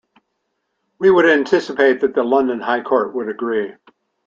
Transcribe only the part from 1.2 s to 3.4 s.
anticipate that the London high court will